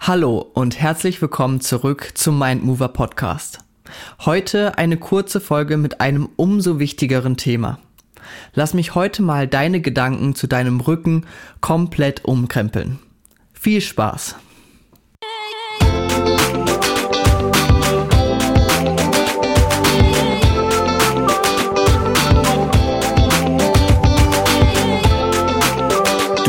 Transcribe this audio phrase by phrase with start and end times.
[0.00, 3.58] Hallo und herzlich willkommen zurück zum Mindmover Podcast.
[4.20, 7.80] Heute eine kurze Folge mit einem umso wichtigeren Thema.
[8.54, 11.26] Lass mich heute mal deine Gedanken zu deinem Rücken
[11.60, 13.00] komplett umkrempeln.
[13.52, 14.36] Viel Spaß!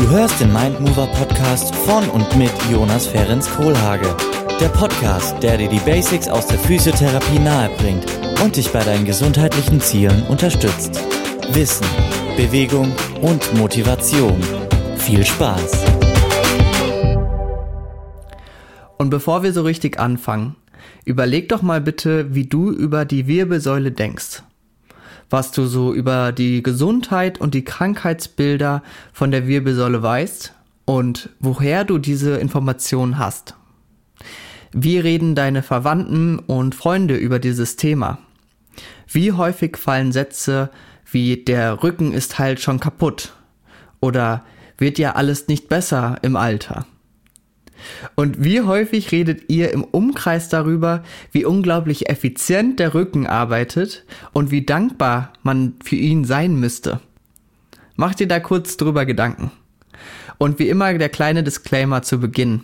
[0.08, 4.16] Du hörst den Mindmover Podcast von und mit Jonas Ferens Kohlhage.
[4.58, 8.06] Der Podcast, der dir die Basics aus der Physiotherapie nahebringt
[8.42, 10.98] und dich bei deinen gesundheitlichen Zielen unterstützt.
[11.52, 11.86] Wissen,
[12.38, 12.90] Bewegung
[13.20, 14.40] und Motivation.
[14.96, 15.84] Viel Spaß!
[18.96, 20.56] Und bevor wir so richtig anfangen,
[21.04, 24.42] überleg doch mal bitte, wie du über die Wirbelsäule denkst
[25.30, 28.82] was du so über die Gesundheit und die Krankheitsbilder
[29.12, 33.54] von der Wirbelsäule weißt und woher du diese Informationen hast.
[34.72, 38.18] Wie reden deine Verwandten und Freunde über dieses Thema?
[39.06, 40.70] Wie häufig fallen Sätze
[41.10, 43.32] wie der Rücken ist halt schon kaputt
[44.00, 44.44] oder
[44.76, 46.86] wird ja alles nicht besser im Alter?
[48.14, 54.50] Und wie häufig redet ihr im Umkreis darüber, wie unglaublich effizient der Rücken arbeitet und
[54.50, 57.00] wie dankbar man für ihn sein müsste?
[57.96, 59.50] Macht ihr da kurz drüber Gedanken.
[60.38, 62.62] Und wie immer der kleine Disclaimer zu Beginn.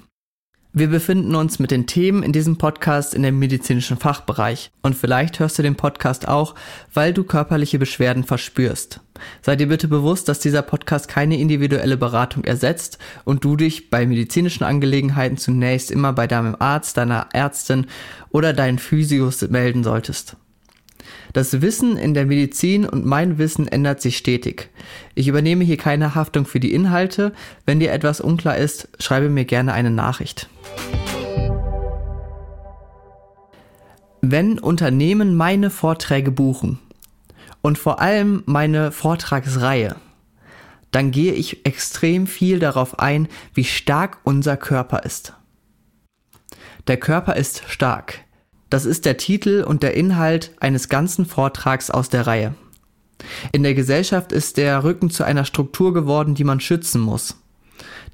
[0.77, 5.39] Wir befinden uns mit den Themen in diesem Podcast in dem medizinischen Fachbereich und vielleicht
[5.39, 6.56] hörst du den Podcast auch,
[6.92, 8.98] weil du körperliche Beschwerden verspürst.
[9.41, 14.05] Sei dir bitte bewusst, dass dieser Podcast keine individuelle Beratung ersetzt und du dich bei
[14.05, 17.86] medizinischen Angelegenheiten zunächst immer bei deinem Arzt, deiner Ärztin
[18.31, 20.36] oder deinen Physios melden solltest.
[21.33, 24.70] Das Wissen in der Medizin und mein Wissen ändert sich stetig.
[25.14, 27.33] Ich übernehme hier keine Haftung für die Inhalte.
[27.66, 30.48] Wenn dir etwas unklar ist, schreibe mir gerne eine Nachricht.
[34.20, 36.78] Wenn Unternehmen meine Vorträge buchen
[37.60, 39.97] und vor allem meine Vortragsreihe,
[40.91, 45.34] dann gehe ich extrem viel darauf ein, wie stark unser Körper ist.
[46.86, 48.23] Der Körper ist stark.
[48.74, 52.56] Das ist der Titel und der Inhalt eines ganzen Vortrags aus der Reihe.
[53.52, 57.36] In der Gesellschaft ist der Rücken zu einer Struktur geworden, die man schützen muss,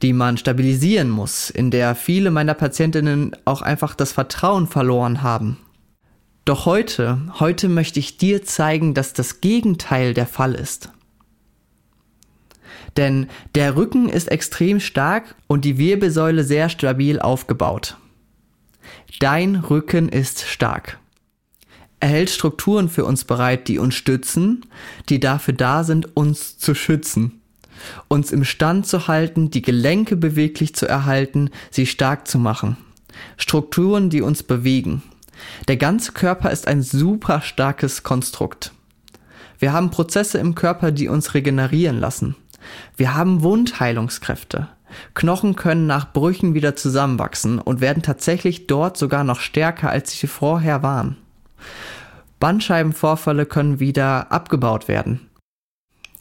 [0.03, 5.56] die man stabilisieren muss, in der viele meiner Patientinnen auch einfach das Vertrauen verloren haben.
[6.44, 10.91] Doch heute, heute möchte ich dir zeigen, dass das Gegenteil der Fall ist.
[12.98, 17.97] Denn der Rücken ist extrem stark und die Wirbelsäule sehr stabil aufgebaut.
[19.19, 20.98] Dein Rücken ist stark.
[21.98, 24.65] Er hält Strukturen für uns bereit, die uns stützen,
[25.09, 27.43] die dafür da sind, uns zu schützen,
[28.09, 32.78] uns im Stand zu halten, die Gelenke beweglich zu erhalten, sie stark zu machen.
[33.37, 35.03] Strukturen, die uns bewegen.
[35.69, 38.72] Der ganze Körper ist ein super starkes Konstrukt.
[39.59, 42.37] Wir haben Prozesse im Körper, die uns regenerieren lassen.
[42.97, 44.69] Wir haben Wundheilungskräfte.
[45.15, 50.27] Knochen können nach Brüchen wieder zusammenwachsen und werden tatsächlich dort sogar noch stärker, als sie
[50.27, 51.17] vorher waren.
[52.39, 55.28] Bandscheibenvorfälle können wieder abgebaut werden.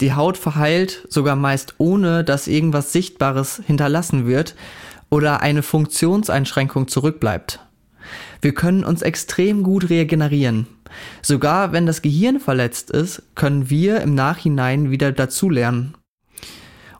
[0.00, 4.54] Die Haut verheilt sogar meist ohne, dass irgendwas Sichtbares hinterlassen wird
[5.10, 7.60] oder eine Funktionseinschränkung zurückbleibt.
[8.40, 10.66] Wir können uns extrem gut regenerieren.
[11.22, 15.94] Sogar wenn das Gehirn verletzt ist, können wir im Nachhinein wieder dazulernen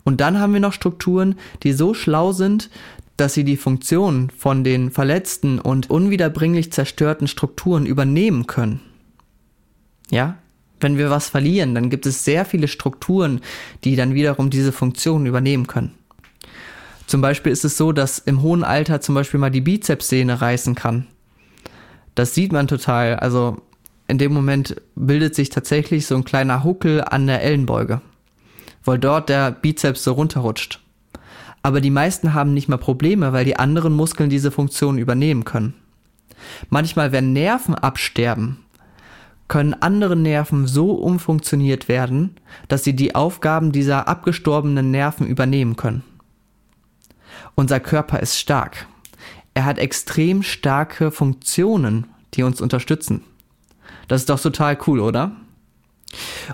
[0.05, 2.71] und dann haben wir noch Strukturen, die so schlau sind,
[3.17, 8.81] dass sie die Funktion von den verletzten und unwiederbringlich zerstörten Strukturen übernehmen können.
[10.11, 10.39] Ja?
[10.81, 13.43] Wenn wir was verlieren, dann gibt es sehr viele Strukturen,
[13.85, 15.93] die dann wiederum diese Funktion übernehmen können.
[17.07, 20.75] Zum Beispiel ist es so, dass im hohen Alter zum Beispiel mal die Bizepssehne reißen
[20.75, 21.07] kann.
[22.15, 23.17] Das sieht man total.
[23.17, 23.61] Also
[24.09, 28.01] in dem Moment bildet sich tatsächlich so ein kleiner Huckel an der Ellenbeuge
[28.85, 30.81] weil dort der Bizeps so runterrutscht.
[31.63, 35.75] Aber die meisten haben nicht mal Probleme, weil die anderen Muskeln diese Funktion übernehmen können.
[36.71, 38.59] Manchmal, wenn Nerven absterben,
[39.49, 42.37] können andere Nerven so umfunktioniert werden,
[42.69, 46.03] dass sie die Aufgaben dieser abgestorbenen Nerven übernehmen können.
[47.57, 48.87] Unser Körper ist stark.
[49.53, 53.23] Er hat extrem starke Funktionen, die uns unterstützen.
[54.09, 55.33] Das ist doch total cool, oder?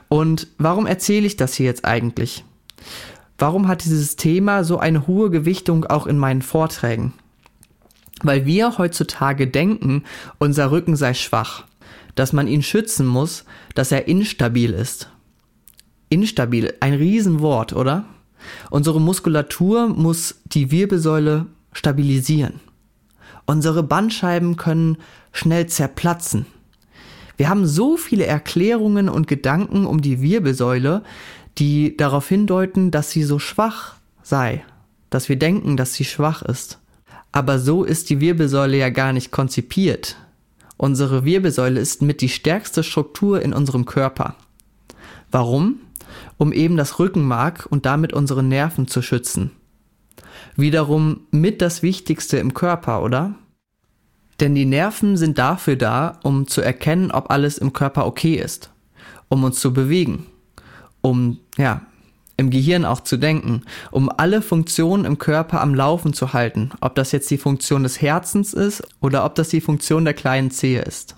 [0.09, 2.45] Und warum erzähle ich das hier jetzt eigentlich?
[3.39, 7.13] Warum hat dieses Thema so eine hohe Gewichtung auch in meinen Vorträgen?
[8.23, 10.05] Weil wir heutzutage denken,
[10.39, 11.65] unser Rücken sei schwach,
[12.15, 13.45] dass man ihn schützen muss,
[13.75, 15.11] dass er instabil ist.
[16.09, 18.05] Instabil, ein Riesenwort, oder?
[18.71, 22.61] Unsere Muskulatur muss die Wirbelsäule stabilisieren.
[23.45, 24.97] Unsere Bandscheiben können
[25.33, 26.47] schnell zerplatzen.
[27.37, 31.03] Wir haben so viele Erklärungen und Gedanken um die Wirbelsäule,
[31.59, 34.65] die darauf hindeuten, dass sie so schwach sei,
[35.11, 36.79] dass wir denken, dass sie schwach ist.
[37.33, 40.17] Aber so ist die Wirbelsäule ja gar nicht konzipiert.
[40.79, 44.37] Unsere Wirbelsäule ist mit die stärkste Struktur in unserem Körper.
[45.31, 45.81] Warum?
[46.39, 49.51] Um eben das Rückenmark und damit unsere Nerven zu schützen.
[50.55, 53.35] Wiederum mit das Wichtigste im Körper, oder?
[54.41, 58.71] Denn die Nerven sind dafür da, um zu erkennen, ob alles im Körper okay ist,
[59.29, 60.27] um uns zu bewegen,
[61.01, 61.83] um, ja,
[62.37, 66.95] im Gehirn auch zu denken, um alle Funktionen im Körper am Laufen zu halten, ob
[66.95, 70.83] das jetzt die Funktion des Herzens ist oder ob das die Funktion der kleinen Zehe
[70.83, 71.17] ist.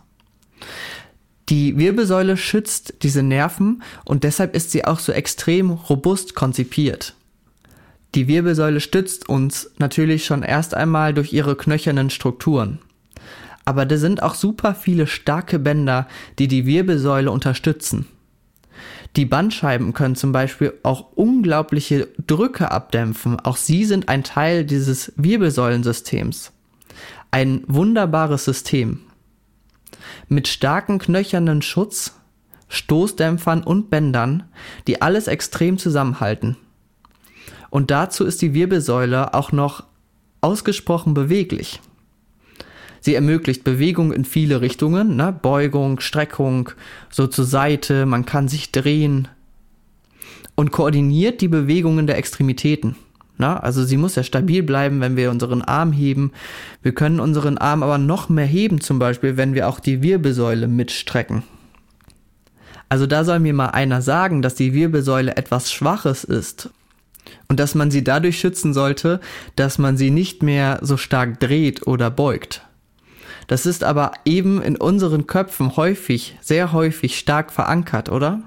[1.48, 7.14] Die Wirbelsäule schützt diese Nerven und deshalb ist sie auch so extrem robust konzipiert.
[8.14, 12.78] Die Wirbelsäule stützt uns natürlich schon erst einmal durch ihre knöchernen Strukturen.
[13.68, 18.06] Aber da sind auch super viele starke Bänder, die die Wirbelsäule unterstützen.
[19.14, 23.38] Die Bandscheiben können zum Beispiel auch unglaubliche Drücke abdämpfen.
[23.38, 26.52] Auch sie sind ein Teil dieses Wirbelsäulensystems.
[27.30, 29.00] Ein wunderbares System.
[30.28, 32.14] Mit starken knöchernen Schutz,
[32.68, 34.44] Stoßdämpfern und Bändern,
[34.86, 36.56] die alles extrem zusammenhalten.
[37.68, 39.84] Und dazu ist die Wirbelsäule auch noch
[40.40, 41.82] ausgesprochen beweglich.
[43.00, 45.32] Sie ermöglicht Bewegung in viele Richtungen, ne?
[45.40, 46.70] Beugung, Streckung,
[47.10, 49.28] so zur Seite, man kann sich drehen
[50.54, 52.96] und koordiniert die Bewegungen der Extremitäten.
[53.38, 53.62] Ne?
[53.62, 56.32] Also sie muss ja stabil bleiben, wenn wir unseren Arm heben.
[56.82, 60.66] Wir können unseren Arm aber noch mehr heben, zum Beispiel, wenn wir auch die Wirbelsäule
[60.66, 61.44] mitstrecken.
[62.88, 66.70] Also da soll mir mal einer sagen, dass die Wirbelsäule etwas Schwaches ist
[67.48, 69.20] und dass man sie dadurch schützen sollte,
[69.56, 72.62] dass man sie nicht mehr so stark dreht oder beugt.
[73.48, 78.42] Das ist aber eben in unseren Köpfen häufig, sehr häufig stark verankert, oder?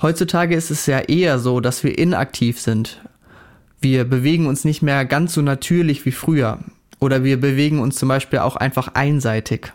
[0.00, 3.02] Heutzutage ist es ja eher so, dass wir inaktiv sind.
[3.80, 6.58] Wir bewegen uns nicht mehr ganz so natürlich wie früher.
[6.98, 9.72] Oder wir bewegen uns zum Beispiel auch einfach einseitig.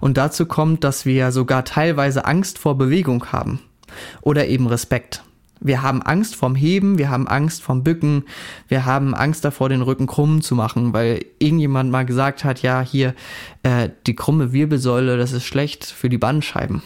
[0.00, 3.60] Und dazu kommt, dass wir sogar teilweise Angst vor Bewegung haben.
[4.20, 5.22] Oder eben Respekt.
[5.62, 8.24] Wir haben Angst vorm Heben, wir haben Angst vorm Bücken,
[8.68, 12.80] wir haben Angst davor, den Rücken krumm zu machen, weil irgendjemand mal gesagt hat, ja,
[12.80, 13.14] hier,
[13.62, 16.82] äh, die krumme Wirbelsäule, das ist schlecht für die Bandscheiben.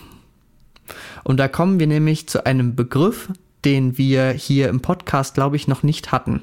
[1.25, 3.31] Und da kommen wir nämlich zu einem Begriff,
[3.64, 6.43] den wir hier im Podcast, glaube ich, noch nicht hatten.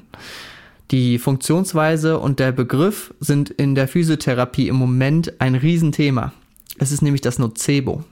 [0.90, 6.32] Die Funktionsweise und der Begriff sind in der Physiotherapie im Moment ein Riesenthema.
[6.78, 8.04] Es ist nämlich das Nocebo.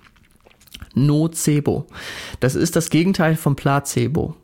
[0.94, 1.86] Nocebo.
[2.40, 4.36] Das ist das Gegenteil vom Placebo.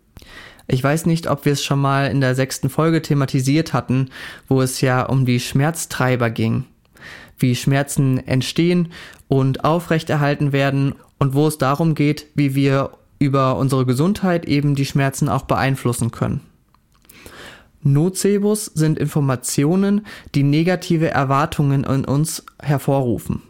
[0.67, 4.11] Ich weiß nicht, ob wir es schon mal in der sechsten Folge thematisiert hatten,
[4.49, 6.65] wo es ja um die Schmerztreiber ging,
[7.39, 8.93] wie Schmerzen entstehen
[9.29, 14.85] und aufrechterhalten werden und wo es darum geht, wie wir über unsere Gesundheit eben die
[14.85, 16.43] Schmerzen auch beeinflussen können.
[17.83, 23.43] Nocebos sind Informationen, die negative Erwartungen in uns hervorrufen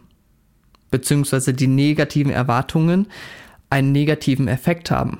[0.91, 3.07] beziehungsweise die negativen Erwartungen
[3.69, 5.19] einen negativen Effekt haben.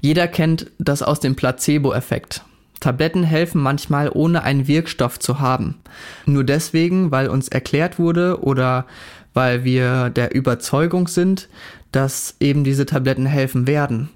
[0.00, 2.44] Jeder kennt das aus dem Placebo-Effekt.
[2.80, 5.76] Tabletten helfen manchmal ohne einen Wirkstoff zu haben.
[6.24, 8.86] Nur deswegen, weil uns erklärt wurde oder
[9.34, 11.48] weil wir der Überzeugung sind,
[11.92, 14.08] dass eben diese Tabletten helfen werden.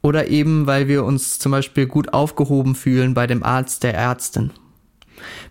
[0.00, 4.50] Oder eben, weil wir uns zum Beispiel gut aufgehoben fühlen bei dem Arzt der Ärztin.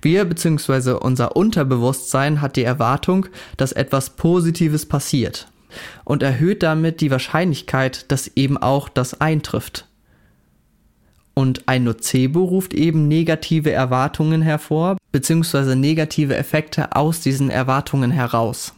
[0.02, 0.92] Wir bzw.
[0.92, 5.48] unser Unterbewusstsein hat die Erwartung, dass etwas Positives passiert
[6.04, 9.88] und erhöht damit die Wahrscheinlichkeit, dass eben auch das eintrifft.
[11.34, 18.74] Und ein Nocebo ruft eben negative Erwartungen hervor, beziehungsweise negative Effekte aus diesen Erwartungen heraus.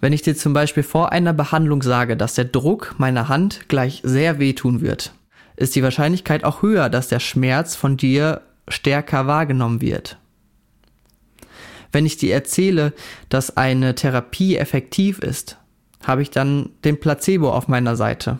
[0.00, 4.00] Wenn ich dir zum Beispiel vor einer Behandlung sage, dass der Druck meiner Hand gleich
[4.04, 5.12] sehr wehtun wird,
[5.56, 10.18] ist die Wahrscheinlichkeit auch höher, dass der Schmerz von dir stärker wahrgenommen wird.
[11.92, 12.94] Wenn ich dir erzähle,
[13.28, 15.58] dass eine Therapie effektiv ist,
[16.04, 18.38] habe ich dann den Placebo auf meiner Seite.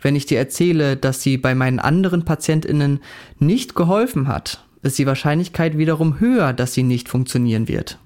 [0.00, 3.00] Wenn ich dir erzähle, dass sie bei meinen anderen Patientinnen
[3.38, 7.98] nicht geholfen hat, ist die Wahrscheinlichkeit wiederum höher, dass sie nicht funktionieren wird.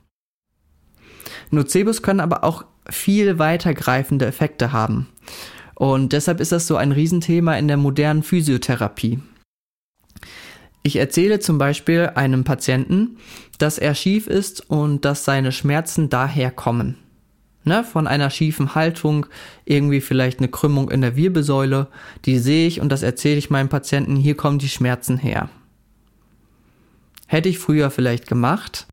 [1.50, 5.08] Nocebos können aber auch viel weitergreifende Effekte haben.
[5.74, 9.20] Und deshalb ist das so ein Riesenthema in der modernen Physiotherapie.
[10.86, 13.16] Ich erzähle zum Beispiel einem Patienten,
[13.58, 16.98] dass er schief ist und dass seine Schmerzen daher kommen.
[17.64, 19.24] Ne, von einer schiefen Haltung,
[19.64, 21.86] irgendwie vielleicht eine Krümmung in der Wirbelsäule,
[22.26, 25.48] die sehe ich und das erzähle ich meinem Patienten, hier kommen die Schmerzen her.
[27.26, 28.86] Hätte ich früher vielleicht gemacht,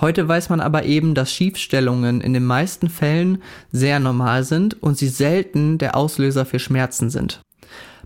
[0.00, 4.96] Heute weiß man aber eben, dass Schiefstellungen in den meisten Fällen sehr normal sind und
[4.96, 7.42] sie selten der Auslöser für Schmerzen sind.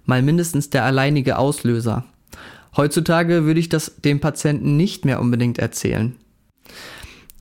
[0.05, 2.05] Mal mindestens der alleinige Auslöser.
[2.77, 6.17] Heutzutage würde ich das dem Patienten nicht mehr unbedingt erzählen.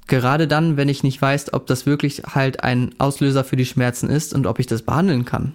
[0.07, 4.09] Gerade dann, wenn ich nicht weiß, ob das wirklich halt ein Auslöser für die Schmerzen
[4.09, 5.53] ist und ob ich das behandeln kann.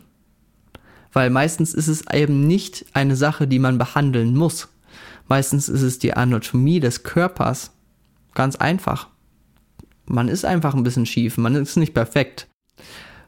[1.12, 4.68] Weil meistens ist es eben nicht eine Sache, die man behandeln muss.
[5.28, 7.72] Meistens ist es die Anatomie des Körpers.
[8.34, 9.08] Ganz einfach.
[10.06, 12.46] Man ist einfach ein bisschen schief, man ist nicht perfekt.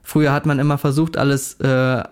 [0.02, 2.02] Früher hat man immer versucht, alles, äh,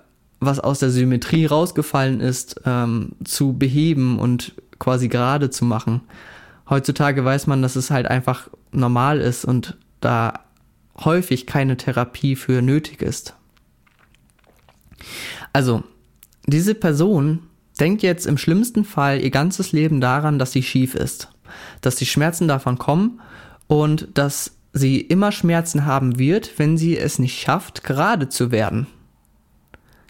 [0.40, 6.02] was aus der Symmetrie rausgefallen ist, ähm, zu beheben und quasi gerade zu machen.
[6.70, 10.44] Heutzutage weiß man, dass es halt einfach normal ist und da
[11.04, 13.34] häufig keine Therapie für nötig ist.
[15.52, 15.82] Also,
[16.46, 17.40] diese Person
[17.80, 21.30] denkt jetzt im schlimmsten Fall ihr ganzes Leben daran, dass sie schief ist,
[21.80, 23.20] dass die Schmerzen davon kommen
[23.66, 28.86] und dass sie immer Schmerzen haben wird, wenn sie es nicht schafft, gerade zu werden.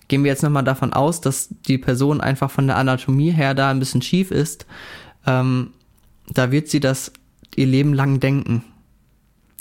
[0.08, 3.70] Gehen wir jetzt nochmal davon aus, dass die Person einfach von der Anatomie her da
[3.70, 4.66] ein bisschen schief ist,
[5.26, 5.72] ähm,
[6.32, 7.12] da wird sie das
[7.56, 8.64] ihr Leben lang denken.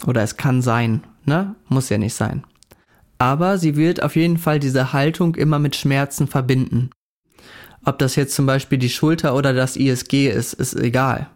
[0.06, 1.56] Oder es kann sein, ne?
[1.68, 2.44] Muss ja nicht sein.
[3.18, 6.92] Aber sie wird auf jeden Fall diese Haltung immer mit Schmerzen verbinden.
[7.84, 11.30] Ob das jetzt zum Beispiel die Schulter oder das ISG ist, ist egal.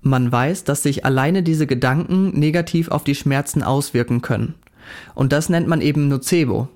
[0.00, 4.54] Man weiß, dass sich alleine diese Gedanken negativ auf die Schmerzen auswirken können.
[5.14, 6.68] Und das nennt man eben Nocebo.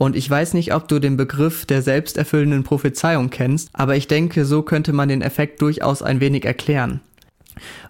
[0.00, 4.46] Und ich weiß nicht, ob du den Begriff der selbsterfüllenden Prophezeiung kennst, aber ich denke,
[4.46, 7.02] so könnte man den Effekt durchaus ein wenig erklären.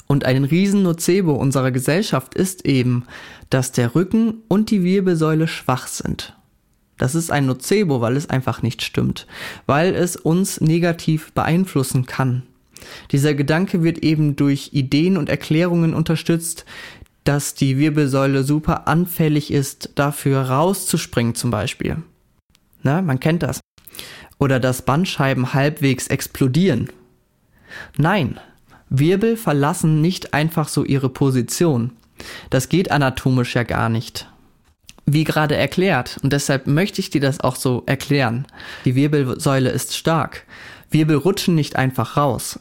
[0.09, 3.05] Und ein riesen Nocebo unserer Gesellschaft ist eben,
[3.49, 6.37] dass der Rücken und die Wirbelsäule schwach sind.
[6.99, 9.29] Das ist ein Nocebo, weil es einfach nicht stimmt,
[9.67, 12.43] weil es uns negativ beeinflussen kann.
[13.13, 16.65] Dieser Gedanke wird eben durch Ideen und Erklärungen unterstützt,
[17.25, 21.97] dass die Wirbelsäule super anfällig ist, dafür rauszuspringen zum Beispiel.
[22.83, 23.61] Na, man kennt das.
[24.39, 26.91] Oder dass Bandscheiben halbwegs explodieren.
[27.99, 28.41] Nein,
[28.89, 31.93] Wirbel verlassen nicht einfach so ihre Position.
[32.51, 34.27] Das geht anatomisch ja gar nicht.
[35.07, 38.47] Wie gerade erklärt, und deshalb möchte ich dir das auch so erklären.
[38.85, 40.45] Die Wirbelsäule ist stark.
[40.91, 42.61] Wirbel rutschen nicht einfach raus.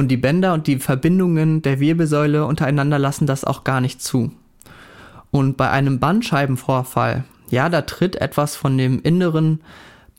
[0.00, 4.32] Und die Bänder und die Verbindungen der Wirbelsäule untereinander lassen das auch gar nicht zu.
[5.30, 9.60] Und bei einem Bandscheibenvorfall, ja, da tritt etwas von dem inneren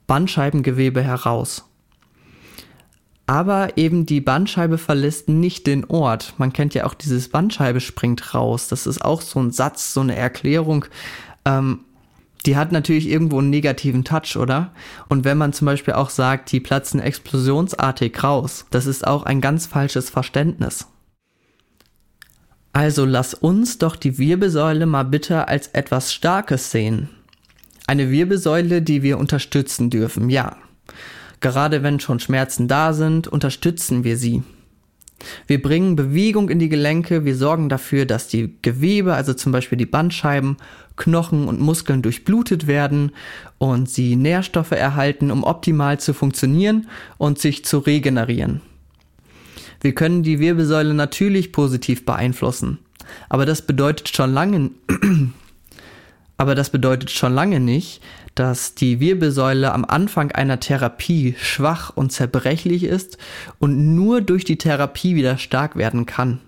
[0.05, 1.67] Bandscheibengewebe heraus.
[3.25, 6.35] Aber eben die Bandscheibe verlässt nicht den Ort.
[6.37, 8.67] Man kennt ja auch dieses Bandscheibe springt raus.
[8.67, 10.85] Das ist auch so ein Satz, so eine Erklärung.
[11.43, 11.79] Ähm,
[12.45, 14.73] die hat natürlich irgendwo einen negativen Touch, oder?
[15.09, 19.41] Und wenn man zum Beispiel auch sagt, die platzen explosionsartig raus, das ist auch ein
[19.41, 20.87] ganz falsches Verständnis.
[22.73, 27.09] Also lass uns doch die Wirbelsäule mal bitte als etwas Starkes sehen.
[27.85, 30.55] Eine Wirbelsäule, die wir unterstützen dürfen, ja.
[31.41, 34.43] Gerade wenn schon Schmerzen da sind, unterstützen wir sie.
[35.47, 39.77] Wir bringen Bewegung in die Gelenke, wir sorgen dafür, dass die Gewebe, also zum Beispiel
[39.77, 40.57] die Bandscheiben,
[40.95, 43.11] Knochen und Muskeln durchblutet werden
[43.57, 46.87] und sie Nährstoffe erhalten, um optimal zu funktionieren
[47.17, 48.61] und sich zu regenerieren.
[49.81, 52.77] Wir können die Wirbelsäule natürlich positiv beeinflussen,
[53.29, 54.71] aber das bedeutet schon lange,
[56.41, 58.01] aber das bedeutet schon lange nicht,
[58.33, 63.19] dass die Wirbelsäule am Anfang einer Therapie schwach und zerbrechlich ist
[63.59, 66.39] und nur durch die Therapie wieder stark werden kann.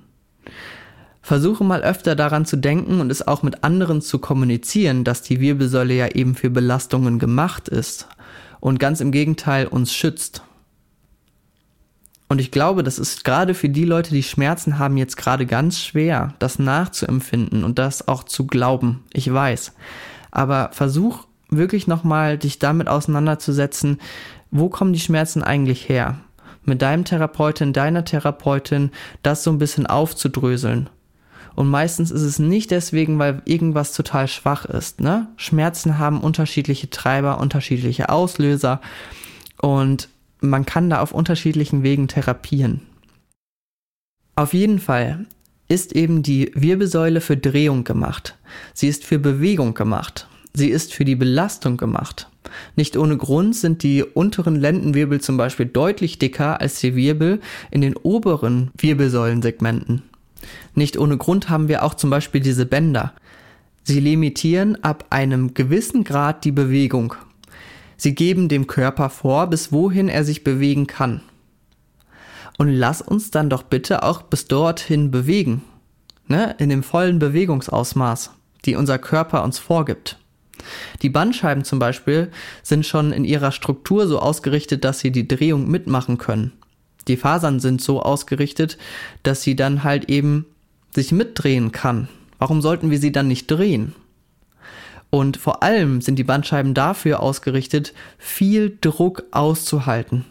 [1.21, 5.39] Versuche mal öfter daran zu denken und es auch mit anderen zu kommunizieren, dass die
[5.39, 8.07] Wirbelsäule ja eben für Belastungen gemacht ist
[8.59, 10.41] und ganz im Gegenteil uns schützt.
[12.29, 15.79] Und ich glaube, das ist gerade für die Leute, die Schmerzen haben, jetzt gerade ganz
[15.79, 19.03] schwer, das nachzuempfinden und das auch zu glauben.
[19.13, 19.73] Ich weiß.
[20.31, 23.99] Aber versuch wirklich nochmal dich damit auseinanderzusetzen,
[24.51, 26.17] wo kommen die Schmerzen eigentlich her?
[26.63, 30.89] Mit deinem Therapeutin, deiner Therapeutin, das so ein bisschen aufzudröseln.
[31.55, 35.01] Und meistens ist es nicht deswegen, weil irgendwas total schwach ist.
[35.01, 35.27] Ne?
[35.35, 38.81] Schmerzen haben unterschiedliche Treiber, unterschiedliche Auslöser
[39.61, 40.09] und
[40.43, 42.81] man kann da auf unterschiedlichen Wegen therapieren.
[44.35, 45.25] Auf jeden Fall
[45.67, 48.37] ist eben die Wirbelsäule für Drehung gemacht.
[48.73, 50.27] Sie ist für Bewegung gemacht.
[50.53, 52.29] Sie ist für die Belastung gemacht.
[52.75, 57.39] Nicht ohne Grund sind die unteren Lendenwirbel zum Beispiel deutlich dicker als die Wirbel
[57.71, 60.03] in den oberen Wirbelsäulensegmenten.
[60.75, 63.13] Nicht ohne Grund haben wir auch zum Beispiel diese Bänder.
[63.83, 67.15] Sie limitieren ab einem gewissen Grad die Bewegung.
[68.03, 71.21] Sie geben dem Körper vor, bis wohin er sich bewegen kann.
[72.57, 75.61] Und lass uns dann doch bitte auch bis dorthin bewegen.
[76.27, 78.31] ne, in dem vollen Bewegungsausmaß,
[78.65, 80.19] die unser Körper uns vorgibt.
[81.01, 82.29] Die Bandscheiben zum Beispiel
[82.61, 86.51] sind schon in ihrer Struktur so ausgerichtet, dass sie die Drehung mitmachen können.
[87.07, 88.77] Die Fasern sind so ausgerichtet,
[89.23, 90.45] dass sie dann halt eben
[90.91, 92.09] sich mitdrehen kann.
[92.37, 93.95] Warum sollten wir sie dann nicht drehen?
[95.13, 100.25] Und vor allem sind die Bandscheiben dafür ausgerichtet, viel Druck auszuhalten.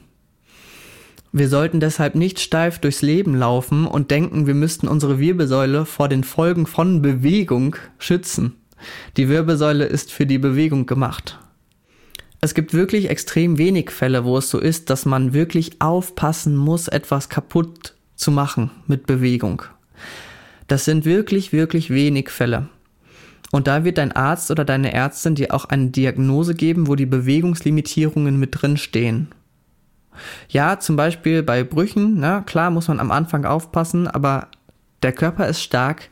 [1.31, 6.09] Wir sollten deshalb nicht steif durchs Leben laufen und denken, wir müssten unsere Wirbelsäule vor
[6.09, 8.57] den Folgen von Bewegung schützen.
[9.17, 11.39] Die Wirbelsäule ist für die Bewegung gemacht.
[12.41, 16.89] Es gibt wirklich extrem wenig Fälle, wo es so ist, dass man wirklich aufpassen muss,
[16.89, 19.63] etwas kaputt zu machen mit Bewegung.
[20.67, 22.69] Das sind wirklich, wirklich wenig Fälle.
[23.53, 27.07] Und da wird dein Arzt oder deine Ärztin dir auch eine Diagnose geben, wo die
[27.07, 29.29] Bewegungslimitierungen mit drin stehen.
[30.49, 34.49] Ja, zum Beispiel bei Brüchen, na klar muss man am Anfang aufpassen, aber
[35.03, 36.09] der Körper ist stark.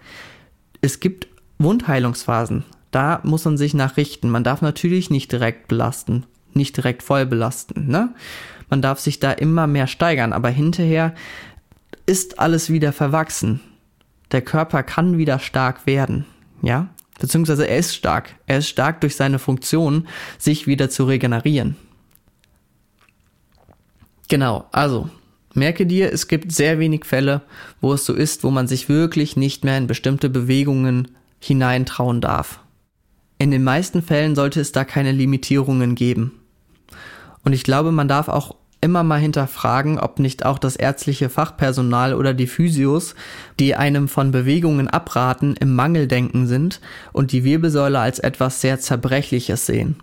[0.82, 1.28] Es gibt
[1.58, 2.64] Wundheilungsphasen.
[2.90, 4.28] Da muss man sich nachrichten.
[4.28, 7.86] Man darf natürlich nicht direkt belasten, nicht direkt voll belasten.
[7.86, 8.10] Ne?
[8.68, 11.14] Man darf sich da immer mehr steigern, aber hinterher
[12.04, 13.60] ist alles wieder verwachsen.
[14.30, 16.26] Der Körper kann wieder stark werden,
[16.60, 16.88] ja?
[17.20, 18.34] Beziehungsweise er ist stark.
[18.46, 20.08] Er ist stark durch seine Funktion,
[20.38, 21.76] sich wieder zu regenerieren.
[24.28, 25.08] Genau, also
[25.54, 27.42] merke dir, es gibt sehr wenig Fälle,
[27.80, 31.08] wo es so ist, wo man sich wirklich nicht mehr in bestimmte Bewegungen
[31.40, 32.60] hineintrauen darf.
[33.38, 36.40] In den meisten Fällen sollte es da keine Limitierungen geben.
[37.44, 42.14] Und ich glaube, man darf auch immer mal hinterfragen, ob nicht auch das ärztliche Fachpersonal
[42.14, 43.14] oder die Physios,
[43.58, 46.80] die einem von Bewegungen abraten, im Mangeldenken sind
[47.12, 49.96] und die Wirbelsäule als etwas sehr Zerbrechliches sehen.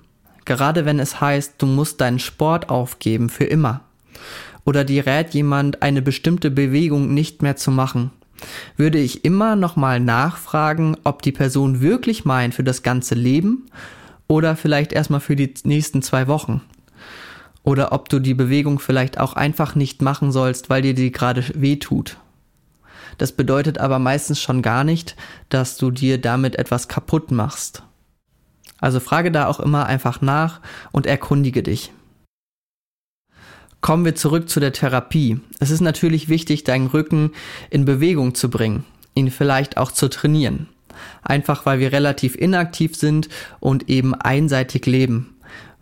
[0.46, 3.82] Gerade wenn es heißt, du musst deinen Sport aufgeben für immer
[4.64, 8.12] oder dir rät jemand, eine bestimmte Bewegung nicht mehr zu machen,
[8.76, 13.66] würde ich immer nochmal nachfragen, ob die Person wirklich meint für das ganze Leben
[14.28, 16.62] oder vielleicht erstmal für die nächsten zwei Wochen.
[17.68, 21.44] Oder ob du die Bewegung vielleicht auch einfach nicht machen sollst, weil dir die gerade
[21.54, 22.16] weh tut.
[23.18, 25.18] Das bedeutet aber meistens schon gar nicht,
[25.50, 27.84] dass du dir damit etwas kaputt machst.
[28.80, 30.62] Also frage da auch immer einfach nach
[30.94, 31.92] und erkundige dich.
[33.82, 35.42] Kommen wir zurück zu der Therapie.
[35.60, 37.32] Es ist natürlich wichtig, deinen Rücken
[37.70, 40.70] in Bewegung zu bringen, ihn vielleicht auch zu trainieren.
[41.22, 43.28] Einfach weil wir relativ inaktiv sind
[43.60, 45.37] und eben einseitig leben.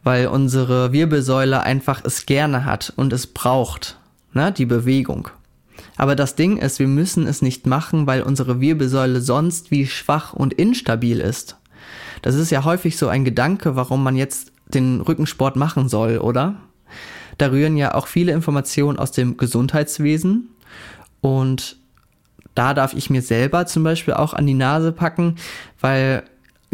[0.06, 4.00] Weil unsere Wirbelsäule einfach es gerne hat und es braucht,
[4.34, 5.30] ne, die Bewegung.
[5.98, 10.32] Aber das Ding ist, wir müssen es nicht machen, weil unsere Wirbelsäule sonst wie schwach
[10.32, 11.58] und instabil ist.
[12.22, 16.56] Das ist ja häufig so ein Gedanke, warum man jetzt den Rückensport machen soll, oder?
[17.38, 20.50] Da rühren ja auch viele Informationen aus dem Gesundheitswesen
[21.22, 21.78] und
[22.54, 25.36] da darf ich mir selber zum Beispiel auch an die Nase packen,
[25.82, 26.24] weil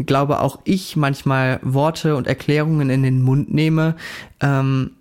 [0.06, 3.96] glaube auch ich manchmal Worte und Erklärungen in den Mund nehme,
[4.40, 4.92] ähm,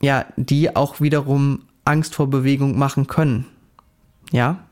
[0.00, 3.46] ja, die auch wiederum Angst vor Bewegung machen können.
[4.32, 4.64] Ja,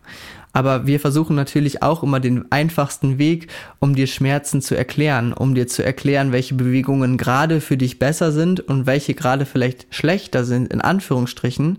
[0.53, 5.55] aber wir versuchen natürlich auch immer den einfachsten Weg, um dir Schmerzen zu erklären, um
[5.55, 10.45] dir zu erklären, welche Bewegungen gerade für dich besser sind und welche gerade vielleicht schlechter
[10.45, 11.79] sind, in Anführungsstrichen.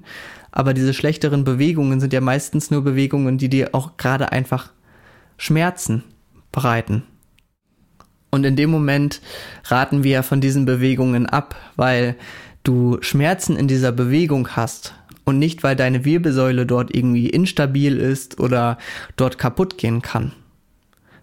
[0.52, 4.72] Aber diese schlechteren Bewegungen sind ja meistens nur Bewegungen, die dir auch gerade einfach
[5.38, 6.04] Schmerzen
[6.52, 7.04] bereiten.
[8.34, 9.22] Und in dem Moment
[9.66, 12.16] raten wir von diesen Bewegungen ab, weil
[12.64, 18.40] du Schmerzen in dieser Bewegung hast und nicht, weil deine Wirbelsäule dort irgendwie instabil ist
[18.40, 18.80] oder
[19.18, 20.32] dort kaputt gehen kann.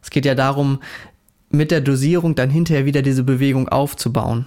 [0.00, 0.78] Es geht ja darum,
[1.50, 4.46] mit der Dosierung dann hinterher wieder diese Bewegung aufzubauen.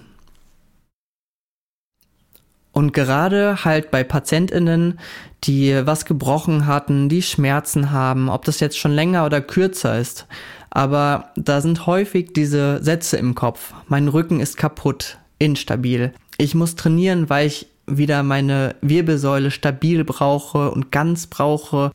[2.72, 4.98] Und gerade halt bei Patientinnen,
[5.44, 10.26] die was gebrochen hatten, die Schmerzen haben, ob das jetzt schon länger oder kürzer ist,
[10.74, 13.72] aber da sind häufig diese Sätze im Kopf.
[13.86, 16.12] Mein Rücken ist kaputt, instabil.
[16.36, 21.92] Ich muss trainieren, weil ich wieder meine Wirbelsäule stabil brauche und ganz brauche.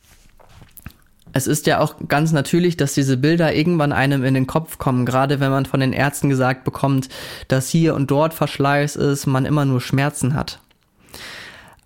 [1.32, 5.04] Es ist ja auch ganz natürlich, dass diese Bilder irgendwann einem in den Kopf kommen,
[5.04, 7.10] gerade wenn man von den Ärzten gesagt bekommt,
[7.48, 10.58] dass hier und dort Verschleiß ist, man immer nur Schmerzen hat.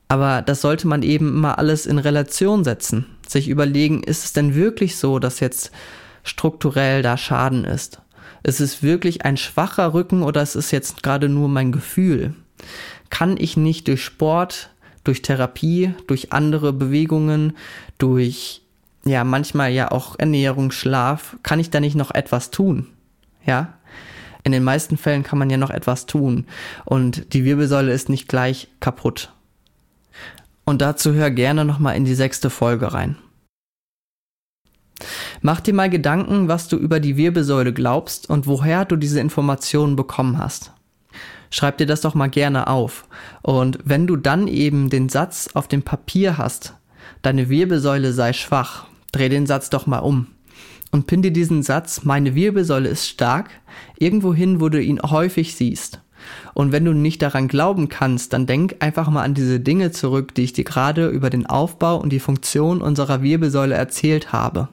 [0.07, 4.55] Aber das sollte man eben immer alles in Relation setzen, sich überlegen, ist es denn
[4.55, 5.73] wirklich so, dass jetzt
[6.25, 8.01] strukturell da Schaden ist?
[8.43, 12.35] Ist es wirklich ein schwacher Rücken oder ist es jetzt gerade nur mein Gefühl?
[13.11, 14.71] kann ich nicht durch Sport,
[15.05, 17.57] durch Therapie, durch andere Bewegungen,
[17.99, 18.63] durch
[19.05, 22.89] ja manchmal ja auch Ernährung, Schlaf, kann ich da nicht noch etwas tun?
[23.47, 23.75] Ja?
[24.43, 26.47] In den meisten Fällen kann man ja noch etwas tun
[26.85, 29.33] und die Wirbelsäule ist nicht gleich kaputt.
[30.65, 33.17] Und dazu hör gerne nochmal in die sechste Folge rein.
[35.43, 39.97] Mach dir mal Gedanken, was du über die Wirbelsäule glaubst und woher du diese Informationen
[39.97, 40.73] bekommen hast.
[41.51, 43.07] Schreib dir das doch mal gerne auf.
[43.43, 46.75] Und wenn du dann eben den Satz auf dem Papier hast,
[47.23, 50.29] deine Wirbelsäule sei schwach, dreh den Satz doch mal um.
[50.91, 53.51] Und pin dir diesen Satz, meine Wirbelsäule ist stark,
[53.99, 56.01] irgendwo hin, wo du ihn häufig siehst.
[56.55, 60.35] Und wenn du nicht daran glauben kannst, dann denk einfach mal an diese Dinge zurück,
[60.35, 64.69] die ich dir gerade über den Aufbau und die Funktion unserer Wirbelsäule erzählt habe.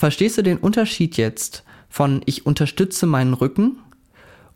[0.00, 3.76] Verstehst du den Unterschied jetzt von ich unterstütze meinen Rücken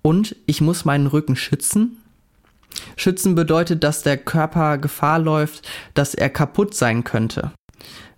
[0.01, 1.99] und ich muss meinen Rücken schützen?
[2.97, 7.53] Schützen bedeutet, dass der Körper Gefahr läuft, dass er kaputt sein könnte,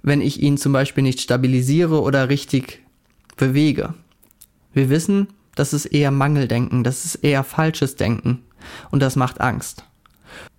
[0.02, 2.84] wenn ich ihn zum Beispiel nicht stabilisiere oder richtig
[3.36, 3.94] bewege.
[4.72, 8.44] Wir wissen, das ist eher Mangeldenken, das ist eher falsches Denken
[8.92, 9.82] und das macht Angst.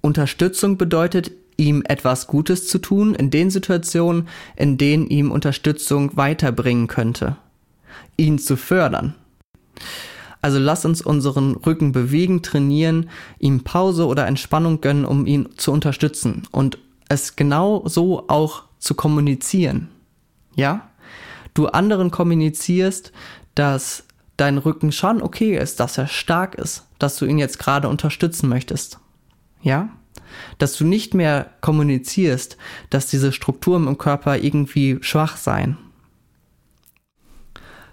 [0.02, 6.88] Unterstützung bedeutet, ihm etwas Gutes zu tun in den Situationen, in denen ihm Unterstützung weiterbringen
[6.88, 7.38] könnte.
[8.16, 9.16] Ihn zu fördern.
[10.42, 15.72] Also lass uns unseren Rücken bewegen, trainieren, ihm Pause oder Entspannung gönnen, um ihn zu
[15.72, 16.78] unterstützen und
[17.10, 19.90] es genau so auch zu kommunizieren.
[20.56, 20.90] Ja?
[21.54, 23.12] Du anderen kommunizierst,
[23.56, 24.04] dass
[24.38, 28.48] dein Rücken schon okay ist, dass er stark ist, dass du ihn jetzt gerade unterstützen
[28.48, 29.00] möchtest.
[29.62, 29.90] Ja?
[30.58, 32.58] Dass du nicht mehr kommunizierst,
[32.90, 35.78] dass diese Strukturen im Körper irgendwie schwach seien.